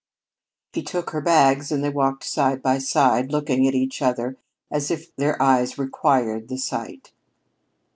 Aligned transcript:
He 0.73 0.81
took 0.81 1.11
her 1.11 1.21
bags 1.21 1.71
and 1.71 1.83
they 1.83 1.91
walked 1.91 2.23
side 2.23 2.63
by 2.63 2.79
side, 2.79 3.31
looking 3.31 3.67
at 3.67 3.75
each 3.75 4.01
other 4.01 4.35
as 4.71 4.89
if 4.89 5.15
their 5.15 5.39
eyes 5.39 5.77
required 5.77 6.47
the 6.47 6.57
sight. 6.57 7.11